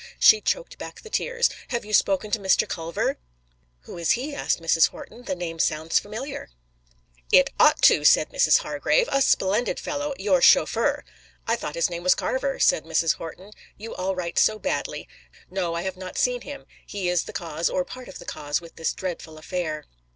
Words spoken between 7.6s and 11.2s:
to!" said Mrs. Hargrave. "A splendid fellow your chauffeur."